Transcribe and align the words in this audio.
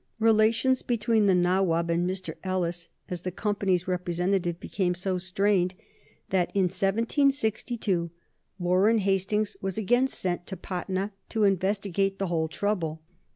Relations 0.17 0.81
between 0.81 1.27
the 1.27 1.35
Nawab 1.35 1.91
and 1.91 2.09
Mr. 2.09 2.33
Ellis, 2.43 2.89
as 3.09 3.21
the 3.21 3.29
Company's 3.31 3.87
representative, 3.87 4.59
became 4.59 4.95
so 4.95 5.19
strained 5.19 5.75
that 6.31 6.51
in 6.55 6.63
1762 6.63 8.09
Warren 8.57 8.97
Hastings 8.97 9.57
was 9.61 9.77
again 9.77 10.07
sent 10.07 10.47
to 10.47 10.57
Patna 10.57 11.11
to 11.29 11.43
investigate 11.43 12.17
the 12.17 12.25
whole 12.33 12.47
trouble. 12.47 12.99